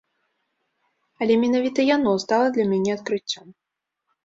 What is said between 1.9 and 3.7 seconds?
яно стала для мяне адкрыццём.